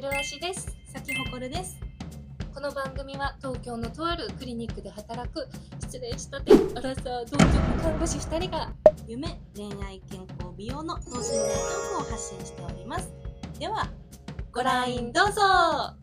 [0.00, 1.76] ルアシです咲ほこるです。
[2.54, 5.48] この番組は東京のとあるクリニックで働く
[5.80, 8.70] 失礼したてアラサー同居看護師2人が
[9.08, 9.26] 夢、
[9.56, 11.22] 恋愛、健康、美容の等身大トー
[11.96, 13.12] クを発信しております。
[13.58, 13.88] では、
[14.52, 15.96] ご覧どうぞは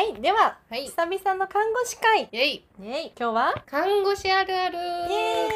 [0.00, 0.86] い、では、はい。
[0.86, 2.22] 久々の看護師会。
[2.22, 3.54] イェイイェイ、今日は？
[3.66, 5.48] 看護師あるあるイイエ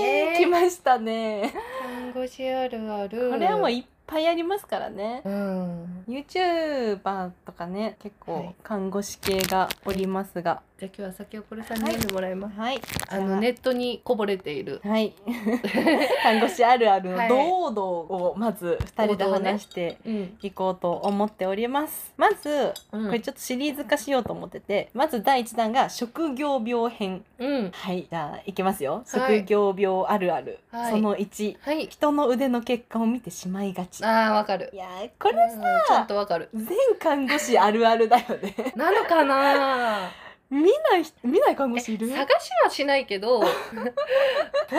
[0.00, 1.52] イイエーイ来ましたね。
[1.82, 5.22] 看護師あるあるこれはもういっぱいありますからね。
[5.24, 6.04] うん。
[6.08, 10.62] YouTuber とかね、結構はい看護師系がおりますが。
[10.82, 12.58] じゃあ今日は先ほこれさんに読んでもらいます。
[12.58, 12.80] はい。
[13.08, 14.80] あのネットにこぼれている。
[14.82, 15.14] はい。
[16.24, 20.38] 看護師あるあるのはい堂々をまず二人で話してうん。
[20.42, 22.12] いこうと思っております。
[22.16, 27.24] まず、うんこれちょっとシリーズ化しようと思ってて、まず第1弾が職業病編。
[27.38, 27.70] うん。
[27.70, 28.94] はい、じゃあいきますよ。
[28.94, 30.58] はい職業病あるある。
[30.72, 31.86] はいその1、はい。
[31.86, 34.00] 人の腕の血管を見てしまいがち。
[34.00, 34.68] いああわかる。
[34.72, 36.48] やー、これうんちょっとわかる。
[36.52, 36.66] 全
[36.98, 38.72] 看護師あるあるだよね。
[38.74, 40.10] なのかな。
[40.52, 42.08] 見ない人、見ない看護師いる？
[42.10, 43.46] 探しはしないけど、こ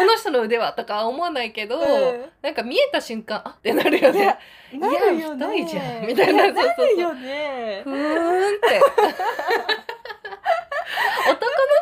[0.06, 1.86] の人の腕はとか思わないけど、うん
[2.44, 4.38] なんか見えた瞬間あってなるよね。
[4.74, 5.58] なるよね。
[5.58, 7.90] いや太いじゃんみたいなそうそうそうなるよねふ。
[7.90, 7.96] ーん
[8.56, 8.82] って。
[11.24, 11.38] 男の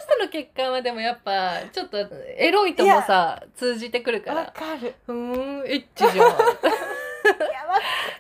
[0.06, 1.98] 人の血管はでもやっぱちょっと
[2.38, 4.94] エロいともさ通じてくるかわらかる。
[5.06, 6.28] ふーんエッチじゃん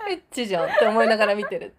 [0.10, 1.74] エッチじゃんって思いながら見てる、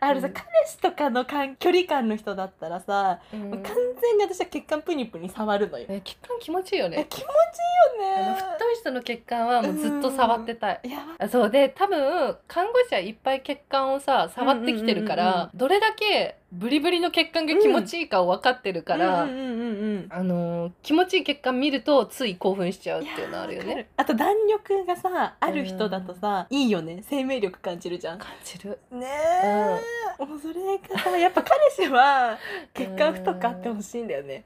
[0.00, 0.32] あるさ、うん。
[0.32, 3.50] 彼氏とかの間距離感の人だったらさ、うん。
[3.50, 5.86] 完全に私は血管プニプニ触るのよ。
[5.88, 6.98] え血管気持ちいいよね。
[7.00, 8.42] え気持ちいいよあのね。
[8.54, 10.80] 太い人の血管はもうずっと触ってたい。
[10.84, 11.50] いやあそう。
[11.50, 15.58] で多分看護師はいっぱい血管をさ触ってきてるから、うんうんうんうん。
[15.58, 19.54] どれだけブリブリの血管が気持ちいいかを分かってるから、うんうんうんう
[19.96, 23.88] んあのー気持ちいい血管見るとつい興奮しちゃうっていうのあるよわかね。
[23.96, 28.18] あと弾力がさある人だとさ、いいよね生命力感じるじゃん。
[28.18, 28.78] 感じる。
[28.90, 29.06] ね
[29.44, 32.38] え、もうそれがさやっぱ彼氏は
[32.72, 34.44] 血管太くあってほしいんだよね。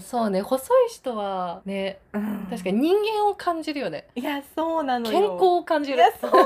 [0.00, 4.06] そうね細い人はねうん確かに人間を感じるよね。
[4.14, 5.18] いやそうなのよ。
[5.20, 5.98] 健康を感じる。
[5.98, 6.44] いやそうそう。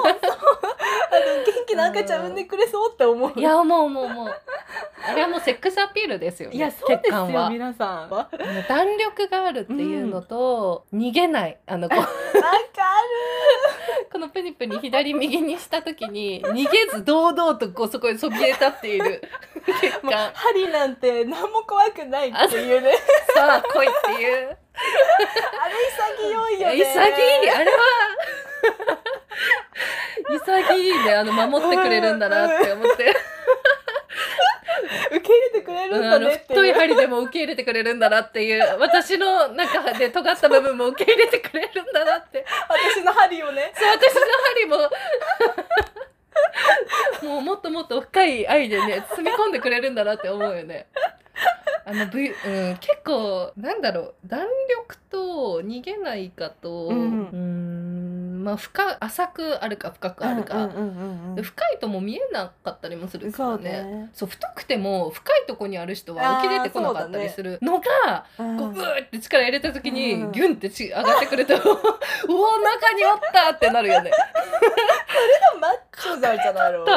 [1.10, 3.32] あの元気な赤ちゃん産んでくれそうって思う。
[3.36, 4.34] いやもうもうもう
[5.06, 6.56] あれはもうセックスアピールですよね。
[6.56, 7.48] いやそうですよ。
[7.50, 8.10] 皆さん。
[8.68, 12.04] 弾力があるっていうのと、逃げないあのこう
[14.12, 19.22] このプニプニ左右にした時に逃げず堂々とこうそこにそびえ立っている
[19.64, 19.92] 血る。
[20.02, 22.92] もう管針なんて何も怖くないっていうね。
[23.34, 24.56] さあ来いっていう
[25.60, 25.74] あれ
[26.26, 26.76] 潔いよね。
[26.76, 27.78] 潔いあれは
[30.58, 32.14] 潔いねあの守ってくれる。
[32.14, 33.14] んだなって思って、
[35.10, 35.98] 受け入れてくれる。
[35.98, 36.58] んだねっていう。
[36.60, 37.94] 太い針でも受け入れてくれる。
[37.94, 41.82] んだなっていう私の中で尖った部分も受け入れてくれる。
[41.82, 43.72] んだなって私の針をね。
[43.74, 44.20] そう私の
[44.54, 44.76] 針も
[47.34, 49.90] もうもっともっと深い愛でね包み込んでくれる。
[49.90, 50.86] んだなって思うよね。
[51.84, 52.32] あの、v う
[52.72, 57.69] ん、結構なんだろう弾力と逃げないかと、うんーん
[58.50, 60.68] まあ深浅くあるか深くあるか、
[61.40, 63.70] 深いとも見えなかったりもするからそうね。
[63.70, 64.10] ね。
[64.12, 74.10] そう太くても深いとこにある人は浮き出てこなかったりするのが、うんこうグーって力入れた時に、うんギュンってち上がってくるとう お中におったってなるよね。
[75.60, 76.92] マッチョなんじゃないのチ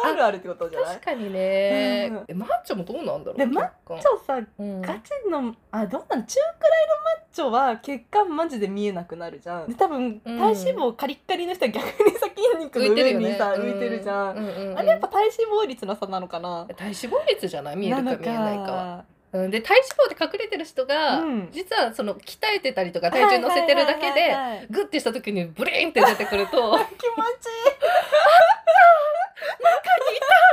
[0.00, 0.36] ョあるある。
[0.36, 0.94] ってことじゃない？
[0.94, 3.36] 確かにね、うんえマッチョもどうなんだろう？
[3.36, 3.68] でマッ
[4.00, 4.80] チョさうん。
[4.80, 9.68] ガチのあどうなの中くらいのマッチョは血管マジで見えなくなるじゃん。
[9.68, 10.38] で多分うん。
[10.38, 14.44] 体脂肪カリッカリの人は逆にさ筋肉の上にさ浮いてるじゃん、うん。
[14.44, 15.32] うんうんあれやっぱ体脂
[15.64, 16.66] 肪率の差なのかな？
[16.76, 17.76] 体脂肪率じゃない？
[17.76, 19.04] 見えるか見えないかは。
[19.30, 21.48] うん、で体脂肪で隠れてる人が、うん。
[21.52, 24.34] 実はその鍛えてたりとか体重乗せてるだけで
[24.70, 26.78] グッてした時にブリーンって出てくると 気持ち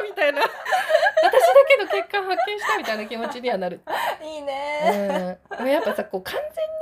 [0.08, 0.42] みたいな。
[0.42, 0.52] 私だ
[1.68, 3.82] けの血管発見したみたいな気持ちにはなる。
[4.24, 5.38] い いいね。
[5.60, 6.36] うん、やっぱさこう完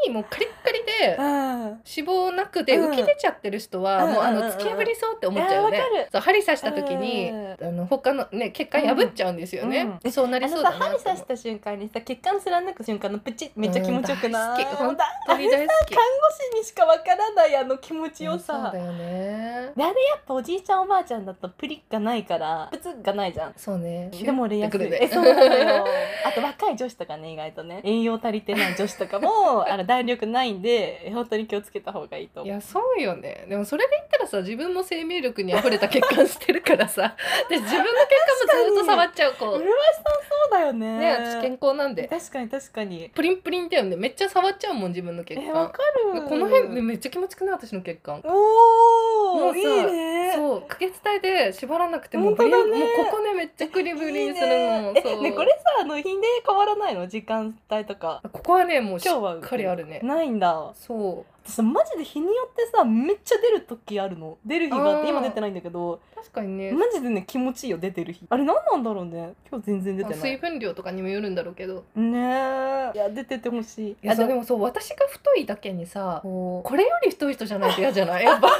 [0.05, 1.63] 全にもうカリッカリでうん。
[1.63, 2.91] 脂肪なくてうん。
[2.91, 6.09] 浮き出ちゃってる人は、もうあの突き破りそうって思っちゃうよね。
[6.11, 7.57] そう針刺した時に、うん。
[7.61, 9.99] あの他のね血管破っちゃうんですよね。
[10.03, 10.11] うん。
[10.11, 14.97] そうなりそうだなさ針刺した瞬間にさ血管貫く瞬間のプチめっちゃ気持ちよくない、本
[15.27, 15.37] 当。
[15.37, 15.95] に大好き。
[15.95, 19.71] 看護師にしかわからないあの気持ちよそうさだよね。
[19.75, 23.53] であれやっぱおじいちゃんおばあちゃんだとプリッがないからプツッがないじゃん。
[23.55, 24.09] そうね。
[24.09, 25.85] でも俺安い、えそうなのよ。
[26.25, 27.81] あと若い女子とかね意外とね。
[27.83, 32.51] 栄養足りてない女子とかも あの弾力ないんで本当に気をつけた方がいいと思う。
[32.51, 33.45] いやそうよね。
[33.47, 37.15] でもそれで言ったらさ自分も生命力に溢れた血管してるからさ。
[37.49, 39.59] で自分の血管もずっと触っちゃうこう。
[39.59, 40.22] 麗しさんそう
[40.53, 40.99] だよね。
[40.99, 42.07] ね私健康なんで。
[42.07, 43.11] 確かに確かに。
[43.13, 43.95] プリンプリンだよね。
[43.95, 45.45] めっちゃ触っちゃうもん自分の血管。
[45.45, 45.81] えわか
[46.13, 46.21] る。
[46.23, 48.21] この辺ねめっちゃ気持ちくない私の血管。
[48.23, 50.33] おおもうさいいね。
[50.35, 52.63] そう可決体で縛らなくても本当だね。
[52.63, 55.01] ブリンもうここねめっちゃクリブリンするのいいね。
[55.03, 55.13] そう。
[55.13, 56.09] えねこれさあの日で
[56.47, 57.07] 変わらないの？
[57.07, 58.21] 時間帯とか。
[58.31, 59.99] ここはねもうしっかりあるね。
[60.03, 60.71] ないんだ。
[60.75, 61.32] そう。
[61.32, 64.37] 私さマジで日によってさめっちゃ出る時あるの。
[64.45, 65.99] 出る日があって今出てないんだけど。
[66.15, 66.71] 確かにね。
[66.71, 68.25] マジでね気持ちいいよ出てる日。
[68.29, 69.33] あれ何なんだろうね。
[69.51, 70.19] 今日全然出てない。
[70.19, 71.83] 水分量とかにもよるんだろうけど。
[71.95, 72.91] ねえ。
[72.95, 73.91] いや出ててほしい。
[73.91, 78.23] いやでももそう私が太いだけにさこれより太い人じゃないと嫌じゃない？
[78.23, 78.47] やっぱ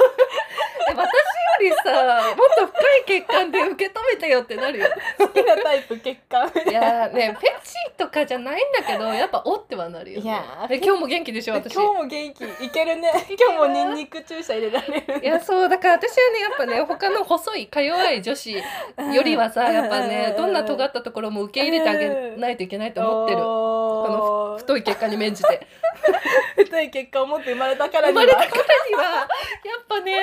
[1.64, 4.86] りさもっと深い血管で受け止めてよってなるよ。
[5.18, 11.74] 好きなタイプ血管いやーねフェチとかじゃないんだけどやっぱおってはなるよ、ね、いや今日も元気でしょ私。
[11.74, 12.64] 今日も元気。
[12.64, 13.10] いけるね。
[13.38, 15.24] 今日もニンニク注射入れられる。
[15.24, 18.62] いやそうだから私はねやっぱね他の細いか弱い女子よ
[19.22, 23.38] りはさやっぱねどんな尖ったところも受け入れてあげないといけないと思ってる。
[23.38, 25.66] この太い血管に免じて。
[26.56, 28.22] 太い血管を持って生まれたからには。
[28.22, 29.26] 生まれたからにはや
[29.80, 30.14] っぱね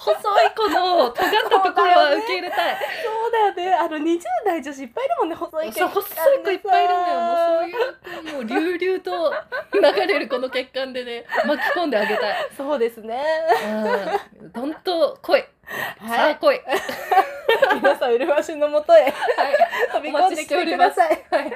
[0.00, 2.76] 細い子の尖ったところは受け入れたい。
[3.04, 3.74] そうだよね。
[3.74, 9.34] あの20代女子いっぱいいるもんね細い血そう管細い子いっぱいいるんだよもうそういうもう隆々と
[9.74, 12.50] 流れるこの血管でね巻き込んであげたい。
[12.56, 13.22] そうですね。
[14.40, 14.52] うん。
[14.52, 15.48] どんと来い、さ
[15.98, 16.32] はい。
[16.32, 16.56] あ来い。
[16.56, 16.74] は
[17.76, 19.12] い皆さん麗しのもとへ。
[19.92, 21.24] 飛び込んできてください。
[21.30, 21.52] はい、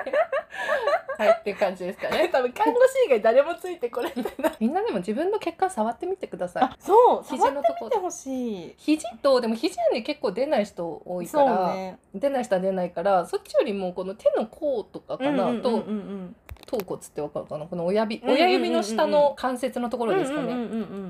[1.18, 2.28] はい、っていう感じですかね。
[2.32, 4.52] 多分看護師以外誰もついてこれてない。
[4.60, 6.62] みんなでも自分の血管触ってみてください。
[6.64, 8.74] あそう肘触ってのとこみてほしい。
[8.76, 11.98] 肘とでも肘はね結構出ない人多いから、ね。
[12.14, 16.36] 出ない人は出ないからそっちよりもこの手の甲とかかな、とうんうんうんうん
[16.78, 17.66] 頭骨ってわかるかな？
[17.66, 20.54] この親指、親指の下の関節のところですかね、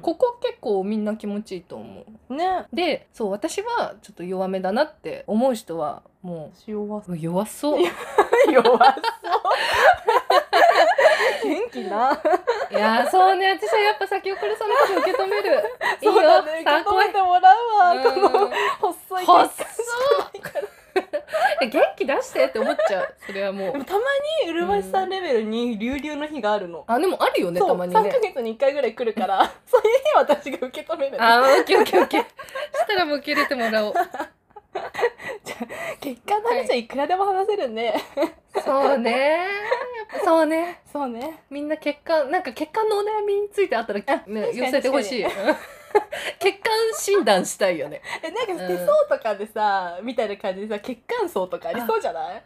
[0.02, 2.04] ここ結構みんな気持ちいいと思う。
[2.30, 2.66] うんね。
[2.72, 7.18] でそう私はちょっと弱めだなって思う人はも弱う。
[7.18, 7.82] 弱そう。
[8.50, 8.78] 弱そう。
[11.44, 12.18] 元気な。
[12.70, 13.58] いやーそうね。
[13.60, 15.62] 私はやっぱ先送りさんのこと受け止める。
[16.00, 16.42] いいよ。
[16.42, 18.02] ね受け止めてもらうわ。
[18.02, 18.50] このうん。
[18.80, 19.63] 細い血細管そう
[22.16, 23.14] 出してって思っちゃう。
[23.26, 23.72] それはもう。
[23.72, 24.00] でもたま
[24.46, 32.22] に麗しさんレベルに隆々の日があるの、あでもあるよねそうたまに3ヶね月に1回ぐらい来るから そういう日は私が受け止めるあーオッケーオッケーオッケー。
[32.22, 32.26] し
[32.86, 33.94] たらもう受け入れてもらおう。
[36.00, 37.94] 結果の話はいくらでも話せるね、
[38.64, 39.10] そうね。
[39.10, 40.80] やっぱそうね。
[40.92, 41.42] そうね。
[41.48, 45.24] みんな血管なんか血管のお悩みについてあったら、ね、確かに寄せてほしい。
[45.24, 45.32] 血
[46.58, 48.00] 管診断したいよね。
[48.22, 48.68] えなんかうん。
[48.68, 51.72] 手相とかでさ、みたいな感じでさ血管層とかあ。
[51.72, 52.42] りそうじゃない？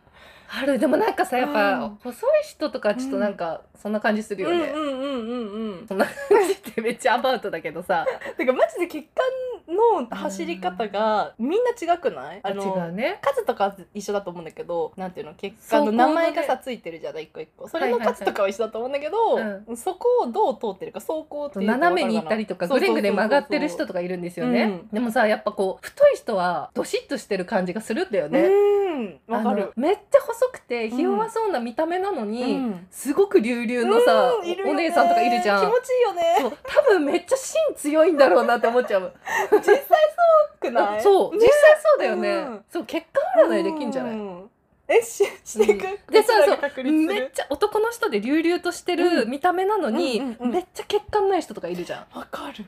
[0.62, 0.78] ある。
[0.78, 1.98] でもなんかさやっぱ、うん。
[2.02, 5.86] 細い人とかちょっとなんかそんな感じするよね、うんうんうんうんうん。
[5.86, 6.14] そんな感
[6.46, 8.06] じってめっちゃアバウトだけどさ。
[8.36, 9.26] てかマジで血管
[9.68, 12.40] の走り方がみんな違くない？
[12.42, 13.18] あ違のうね。
[13.20, 15.34] 数とかは一緒だと思うんだけどなんていうの？
[15.34, 17.24] 血管の名前がさついてるじゃない？
[17.24, 19.36] 一個一個それの数とかは一緒だと思うんだけど、
[19.68, 24.88] うそこをどう通ってるか走行っていうか斜めに行ったりとかぐれぐれ曲がってる人とかいるんですよね、うん。
[24.92, 28.48] でもさやっぱこう太い人はドシッとしてる感じがするんだよね、
[28.88, 32.86] うんわかあるのめっちゃ細くてひ弱そうな見た目なのに、うん。
[32.90, 34.72] すごく隆々のさ、うんいるよね。
[34.72, 35.60] お姉さんとかいるじゃん。
[35.60, 36.36] 気持ちいいよね。
[36.40, 39.12] そう多分めっちゃ芯強いんだろうなって思っちゃう。
[39.52, 41.00] 実際そうくない？
[41.04, 41.38] そう、ね。
[41.38, 41.50] 実際
[41.82, 42.64] そうだよね、うん。
[42.70, 44.50] そう血管占いできんじゃない、うん。
[44.88, 46.12] えししていく、うん。
[46.12, 47.20] でさこちらがそう確立する？
[47.20, 52.18] めっちゃ男の人で隆々としてる見た目なのに、うんうんうんめっちゃ血管ない人とかいるじゃん。
[52.18, 52.64] わかる。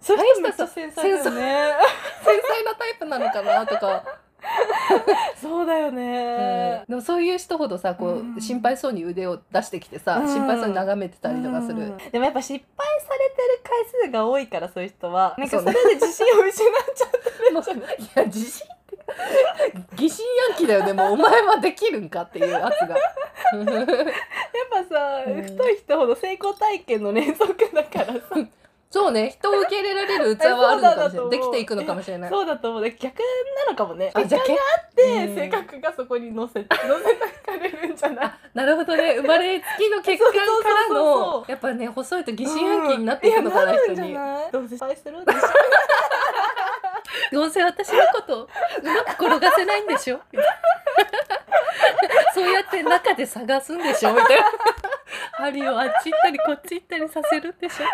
[0.00, 1.72] そういう人めっちゃさ繊細だよね。
[2.24, 4.04] 繊細なタイプなのかなとか、
[5.40, 5.96] そうだようん。
[5.96, 8.40] ね、でもそういう人ほどさこう、うん。
[8.40, 10.26] 心配そうに腕を出してきてさ、うん。
[10.28, 11.96] 心配そうに眺めてたりとかする、うん。
[12.10, 17.18] でもやっぱ失敗されてる回数が多いからそういう人はなんかそれで自信を失っちゃって
[17.50, 18.82] るんじゃない いや自信って
[19.96, 20.92] 疑心暗鬼だよね。
[20.92, 22.96] もうお前はできるんかっていうやつが。
[22.96, 23.96] やっ
[24.70, 25.42] ぱさ、うん。
[25.42, 28.20] 太い人ほど成功体験の連続だからさ
[28.92, 29.30] そうね。
[29.30, 31.30] 人を受け入れられる器はあるのかもしれない。
[31.32, 32.30] できていくのかもしれない。
[32.30, 32.90] そうだと思う。
[32.90, 33.18] 逆
[33.66, 34.10] なのかもね。
[34.14, 38.30] あじゃあ結結果で性格がそこに乗せ 乗せたかれるんじゃない？
[38.52, 39.14] なるほどね。
[39.16, 43.78] 生まれつきの血管からのうやっぱね細いと疑心暗鬼になっていくのかな、うん。
[43.78, 44.14] 人に
[44.52, 45.38] どうせ失敗するんでしょ？
[47.32, 48.48] どうせ私のことう
[48.82, 50.20] まく転がせないんでしょ？
[52.34, 54.12] そうやって中で探すんでしょ？
[54.12, 54.44] みたいな。
[55.38, 57.86] 針をあっち行ったりこっち行ったりさせるんでしょ？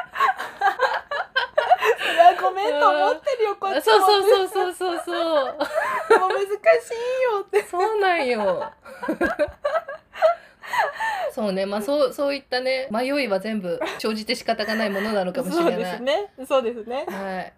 [2.41, 5.59] ごめんと思ってるよこっちそうもそうそうそうそうそうもう。
[5.59, 7.63] 難しいよって。
[7.63, 8.73] そうなんよ。
[11.33, 11.67] そうね。
[11.67, 16.31] まあそうそういったね迷いは全部生じて仕方がないものなのかもしそうれない、ですね。
[16.47, 17.07] そうですね。
[17.09, 17.53] はい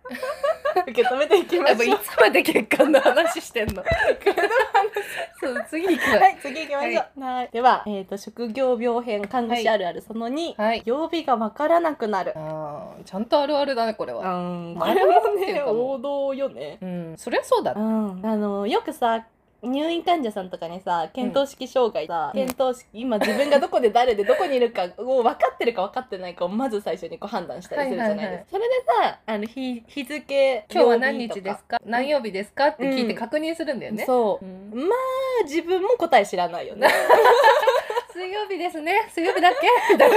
[0.88, 1.98] 受け止めていきましょう。
[1.98, 3.82] つまで血管の話してんの？
[5.40, 7.20] そう次行くわはい、次行きましょう。
[7.22, 10.82] はい、では、えっ、と、職業病編、看護師あるある、その2、はい。
[10.84, 12.32] 曜日がわからなくなる。
[12.36, 14.20] あーちゃんとあるあるだねこれは。
[14.20, 16.78] うん、こまあれもね、王道よね。
[16.80, 17.14] うん。
[17.16, 17.72] そりゃそうだ。
[17.74, 19.24] うん、あの、よくさ、
[19.62, 22.46] 入院患者さんとかにさ検討式障害さ、うん。
[22.46, 28.46] 検討式今自分がどこで誰でどこにいるかを分かってるか分かってないかをまず最初にこう判断したりするじゃないですか、はいはいはい。
[28.50, 28.74] それで
[29.04, 31.80] さあの日日付今日は曜何日ですか？
[31.84, 32.68] 何曜日ですか？
[32.68, 34.44] って聞いて確認するんだよね、そう。
[34.44, 34.88] うん。
[34.88, 34.94] ま
[35.40, 36.88] あ自分も答え知らないよね
[38.12, 39.08] 水曜日ですね。
[39.14, 39.68] 水曜日だっけ？
[39.94, 40.16] みたいな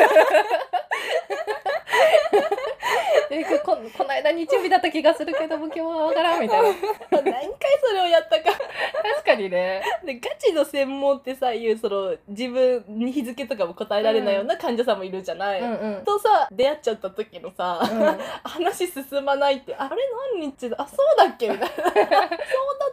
[3.30, 6.68] えここの間日曜日だった気がするけども今日はわからんみたいな。
[7.12, 7.34] 何回
[7.84, 8.52] それをやったか。
[8.52, 9.82] 確かにね。
[10.06, 16.06] でガチの専門ってさいうその自分に日付とかも答えられないような患者さんもいるじゃない、うんうん。
[16.06, 18.18] とさ出会っちゃった時のさ、うん。
[18.44, 19.96] 話進まないってあれ
[20.38, 20.78] 何日だ？
[20.80, 21.50] あそうだっけ？
[21.50, 21.76] みたいな。
[21.86, 22.14] そうだっ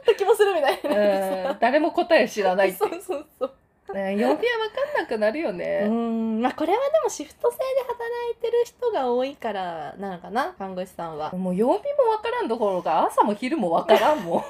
[0.06, 1.50] た気もするみたいな。
[1.50, 1.58] うん。
[1.60, 2.78] 誰も答え知らないって。
[2.78, 3.48] そうそうそう。
[3.48, 3.59] ね
[4.16, 4.46] 曜日は分か
[4.92, 6.40] んなくなるようね、ん。
[6.40, 7.96] まあこれはでもシフト制で働
[8.32, 11.32] いてる人が多いからなのかな看護師さんは。
[11.32, 14.40] もう曜日も分からんどころか朝も昼も分からんもん。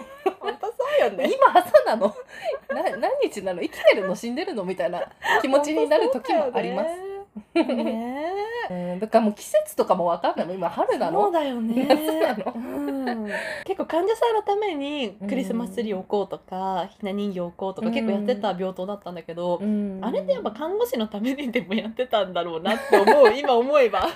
[0.41, 1.31] 本当そうよね。
[1.35, 2.15] 今朝なの。
[2.69, 3.63] な何日なの？
[3.63, 4.15] 生きてるの？
[4.15, 4.65] 死んでるの？
[4.65, 5.03] みたいな
[5.43, 6.91] 気持ちになる時もあります
[7.55, 8.33] すね。
[8.71, 10.47] うんだからもう季節とかも分かんない。
[10.47, 11.89] もん今春なそうのだよね。
[12.55, 13.27] うん。
[13.65, 19.99] 結構患者さんのためにクリスマスツリー置こうとかひな人形置こうとか結構やってた病棟だったんだけど、うん。
[20.03, 24.07] あれってやっぱ看護師のためにでもやってたんだろうなって思う 今思えば。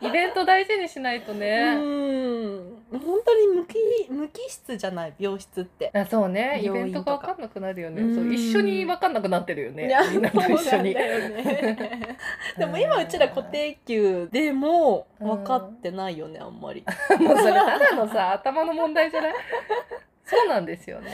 [0.00, 1.78] イベント大事にしないとうね、ん。
[1.78, 3.76] 本当に無機
[4.10, 5.90] 無機質じゃない病室って。
[5.94, 6.60] あそうね。
[6.62, 8.02] イベントが分かんなくなるよね。
[8.02, 8.14] うん。
[8.14, 9.90] そう一緒に分かんなくなってるよね。
[10.12, 10.94] みんなと一緒に
[12.56, 16.84] でも今うちら固定給でも分かってないよねあんまり。
[17.20, 19.34] もうそれただのさ頭の問題じゃない？
[20.24, 21.12] そうなんですよなんね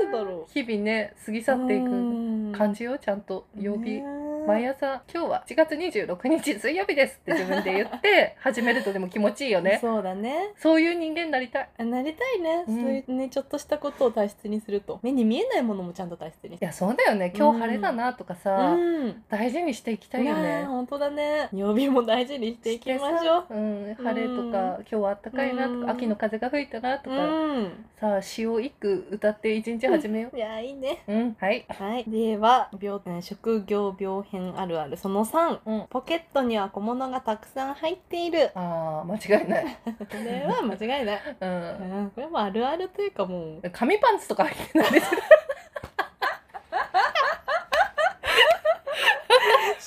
[0.00, 0.52] でだろう。
[0.52, 3.46] 日々ね過ぎ去っていく感じよちゃんと。
[3.56, 4.00] 曜日、
[4.46, 9.78] 毎朝今日は4月26日水曜日ですって自分で言って 始めるとでも気持ちいいよね。
[9.80, 10.52] そうだね。
[10.56, 11.68] そういう人間になりたい。
[11.78, 12.82] あなりたいね、うん。
[12.82, 15.00] そういうねちょっとしたことを大切にすると。
[15.02, 17.32] 目に見えないものもちゃんと大切にいやそうだよね。
[17.36, 19.24] 今日晴れだなとかさ、うん。
[19.28, 20.64] 大事にしていきたいよね。
[20.64, 21.48] 本当だね。
[21.52, 23.54] 曜日も大事にしていきましょう。
[23.54, 25.90] うん、晴れとか、今日は暖かいなとか、うん。
[25.90, 27.86] 秋の風が吹いたなとか、うん。
[27.98, 31.02] さあ詩を一句歌って一日始めよいやーいいね。
[31.08, 31.12] う。
[31.12, 31.64] うん、はい。
[31.68, 32.04] はい。
[32.06, 35.86] では病えー職業病変あるあるその3うん。
[35.88, 39.64] ポケットには小物がたくさん入っているああ、間違いない。
[39.84, 41.50] これは間違いない、 うん。
[41.50, 45.10] うん、これもあるあるというかもう紙パンツとか入ってないです。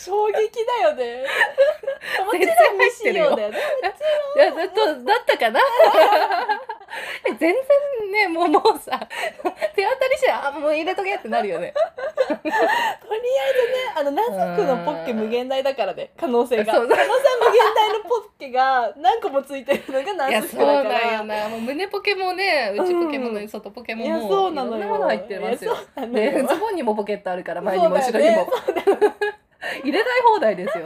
[0.10, 0.40] 衝撃だ
[0.90, 1.24] よね
[2.26, 3.58] もち全然ろん未使用だよね
[4.36, 5.60] いや、だと、だったかな？
[7.28, 7.54] え全然
[8.12, 9.00] ね、もう、もうさ。
[9.76, 11.74] 手当たりして、あ、もう入れとけってなるよね。
[12.36, 14.24] とりあえずねあのナ
[14.56, 21.50] ズクのポッケ無限大だからね可能性がそう可能性無限大のポッケが何個もついてるのがいや、ナズそうクだからだよな。
[21.50, 24.30] もう胸ポケもね、内ポケもね、外ポケもいやもう。
[24.30, 25.82] そうなのよいろんなもの入ってますよいや。
[25.82, 28.48] そうなので、よズボンにもポケットあるから、前にも後ろにも。
[29.84, 30.86] 入れたい放題ですよ。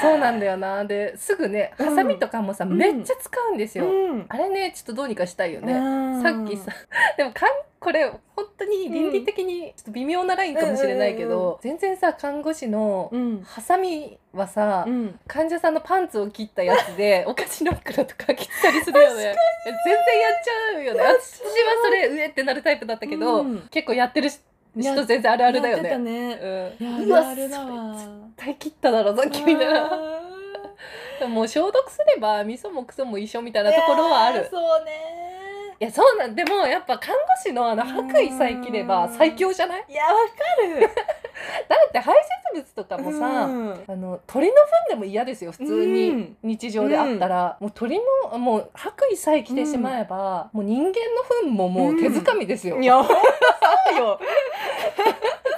[0.00, 0.84] そうなんだよな。
[0.84, 3.86] で、すぐね、ハサミとかもさ、うんめっちゃ使うんですよ。
[3.86, 5.72] うんあれね、ちょっとどうにかしたいよね。
[5.72, 5.76] う
[6.18, 6.72] んさっきさ、
[7.16, 7.48] でもかん
[7.78, 19.14] これ本当に倫理的にちょっと微妙なラインかもしれないけど、全然さ看護師のうんハサミはさ、うん患者さんのパンツを切ったやつで お菓子の袋とか切ったりするよね。
[19.14, 21.00] 全然やっちゃうよね。
[21.00, 21.16] 私は
[21.84, 24.40] それ上ってなるタイプだったけど、うん結構やってるし
[24.76, 25.98] 人全然あるあるだよね。
[25.98, 26.38] ね。
[26.80, 27.94] うん、いうやわあるあるだわ。
[27.94, 29.90] 絶対切っただろさっきみたいな。
[31.28, 34.46] もう消毒すれば味噌もクソも一緒みたいなところはある。
[34.50, 34.92] そうね。
[35.78, 39.84] いやそうなんでもやっぱ看護師のあの白衣さえ着れば最強じゃない？
[39.88, 40.80] いやわかる。
[41.68, 43.84] だって排泄物とかもさ、うん。
[43.86, 46.36] あの鳥の糞でも嫌ですよ普通うにん。
[46.42, 48.00] 日常であったら、もう鳥
[48.32, 50.94] のもう白衣さえ着てしまえば、もう人間の
[51.42, 53.12] 糞ももう手づかみですよ、いやそ
[53.94, 54.18] うよ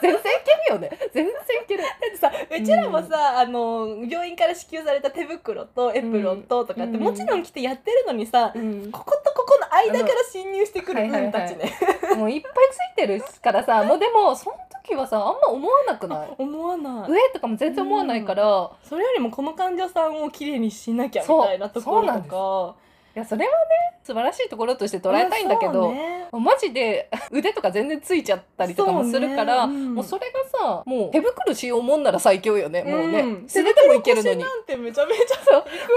[0.00, 0.90] 全然いけるよね。
[1.12, 1.34] 全然い
[1.66, 1.82] ける。
[1.82, 7.02] だってさうちらもさ、あの病院から支給された手袋とエプロンととかって、うん。
[7.02, 8.90] もちろん着てやってるのにさ、うん。
[8.90, 11.72] こことここの間から侵入してくるうん分たちね、
[12.16, 16.28] もういっぱいついてるからさもうでもその時はさあんま思わなくない？
[16.38, 17.10] 思わない。
[17.10, 22.74] 上とかも全然思わないから、それよりもこの患者さんをきれいにしなきゃみたいなところとか。
[22.84, 22.87] い
[23.18, 23.56] やそれはね
[24.02, 26.28] 素晴らしいところとして捉えたいんだけど、ね。
[26.32, 29.74] マジで 腕とか全然ついちゃったりとかもするからそうね。
[29.74, 29.94] うん。
[29.96, 33.22] もうそれがさもう手袋しようもんなら最強よね、もうね。
[33.22, 34.38] ん素手でもいけるのに。
[34.40, 35.60] なんてめちゃめちゃそう。
[35.60, 35.92] いくらでも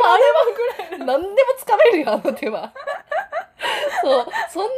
[0.56, 1.06] ぐらいの。
[1.06, 2.72] 何でもつかめるよあの手は。
[4.04, 4.26] そう。
[4.50, 4.70] そんな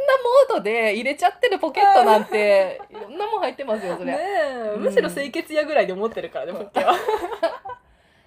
[0.48, 4.18] モードで入れちゃってるポケットなんて 世のんなもん入ってますよそれね
[4.76, 6.94] むしろ清潔屋ぐらいで思ってるからねポッケは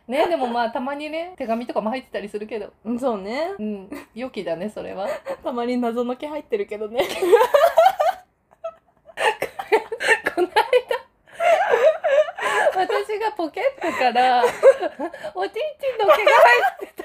[0.07, 2.71] でもまあたまにね手紙とかも入ってたりするけど。
[2.85, 3.51] うんそうね。
[3.59, 3.89] うん。
[4.15, 5.07] 良きだねそれは。
[5.43, 7.05] たまに謎の毛入ってるけどね。
[10.33, 10.55] この間
[12.75, 14.45] 私がポケットから
[15.35, 17.03] おちんちんの毛が入ってた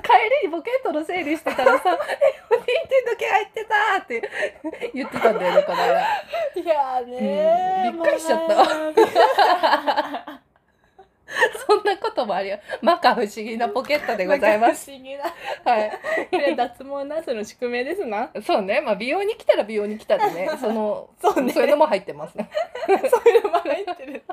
[0.00, 2.68] 帰りにポケットの整理してたらさ「えおちんち
[3.02, 4.30] んの毛入ってた!」って
[4.94, 5.90] 言ってたんだよねこの間。
[5.90, 5.94] い
[6.66, 10.40] やーねー、うんびっくりしちゃったまあ
[11.66, 12.50] そんなこともあり
[12.82, 14.90] まか不思議なポケットでございます。
[14.90, 15.24] 不思議な
[15.64, 15.90] はい。
[16.28, 22.50] これ脱毛ナースの宿命ですなそうね、まあ美容に来たら美容に来たでね、 そのそうねそういうのも入ってますね。
[22.88, 24.24] そういうのも入ってる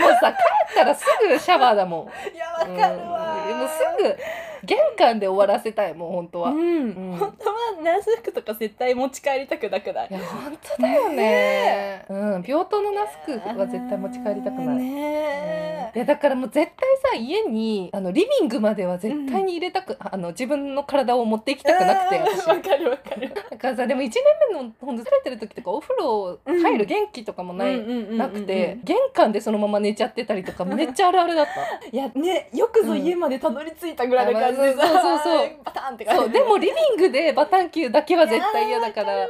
[0.00, 2.34] もうさ帰ったらすぐシャワーだもん。
[2.34, 4.18] いやわかるわー、うんもうすぐ
[4.64, 6.50] 玄関で終わらせたいもん本当は。
[6.50, 10.08] ういん、本当はナース服とか絶対持ち帰りたくなくない？
[10.10, 12.04] や本当だよね。
[12.08, 14.76] うん、病棟のナスクは絶対持ち帰りたくない。
[14.76, 22.48] ねいやだからもう絶対さ家にあのリビングまでは絶対に入れたく、あの自分の体を持っていきたくなくて私。
[22.48, 23.32] わかるわかる。
[23.50, 24.14] だからさでも1年
[24.52, 31.52] 目のほんと疲れてる時とかお風呂入る元気とかもない、なくて玄関でそのまま寝ちゃってたりとかめっちゃあるあるだった。
[31.92, 35.50] いやねよくぞ家までたどり着いたぐらいの感じでさ、うんそうそうそう。
[35.64, 36.22] バタンって感じ。
[36.22, 39.26] そうでもリビングでバタンキューだけは絶対嫌だから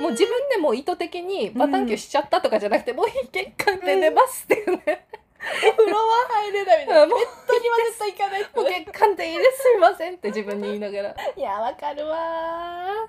[0.00, 7.06] もう自分でも意図的にバタンキューしちゃったとかじゃなくて、もう玄関で寝ますっていうね、お風呂は入れないみたいな。
[7.06, 11.14] もうベッドには絶対行かないもう玄関でいいですいませんって自分に言いながら。
[11.36, 12.16] いやわかるわ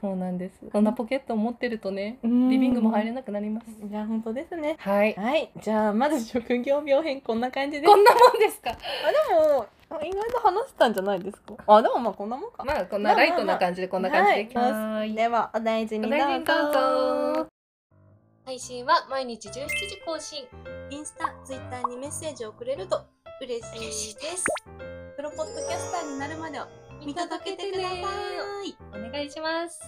[0.02, 0.60] そうなんです。
[0.72, 0.84] そん。
[0.84, 3.66] なポケットを持ってるとねーリビングも入れなくなります。
[3.68, 4.78] いや本当ですね。
[4.80, 5.14] はい。
[5.16, 5.52] はい。
[5.62, 7.92] じゃあまず職業病編こんな感じです。
[7.92, 8.72] こんなもんですか？
[8.72, 8.80] あで
[9.34, 11.56] もあ意外と話せたんじゃないですか？
[11.68, 12.64] あでもまあこんなもんか。
[12.64, 15.14] まあこんなライトな感じでこんな感じでいきます、はい。
[15.14, 17.48] ではお大事にお大事にどうぞ。
[18.46, 19.68] 配信は毎日17時
[20.06, 20.44] 更新。
[20.90, 23.06] インスタ、ツイッターにメッセージをくれると
[23.42, 24.46] 嬉しいです。
[25.16, 26.64] プロポッドキャスターになるまでを
[27.06, 27.96] 見届けてくださ
[28.66, 28.76] い。
[28.94, 29.80] お願いします